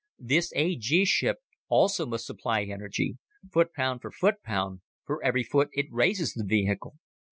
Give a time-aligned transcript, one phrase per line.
[0.17, 3.19] This A G ship also must supply energy,
[3.53, 6.95] foot pound for foot pound, for every foot it raises the vehicle.